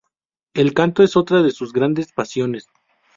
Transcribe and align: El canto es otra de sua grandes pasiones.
El 0.55 0.73
canto 0.73 1.03
es 1.03 1.15
otra 1.15 1.43
de 1.43 1.51
sua 1.51 1.67
grandes 1.71 2.11
pasiones. 2.11 2.65